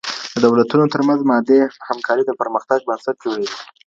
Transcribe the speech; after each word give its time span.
د 0.33 0.35
دولتونو 0.45 0.85
ترمنځ 0.93 1.19
مادي 1.29 1.59
همکاري 1.89 2.23
د 2.25 2.31
پرمختګ 2.41 2.79
بنسټ 2.89 3.15
جوړوي. 3.23 3.49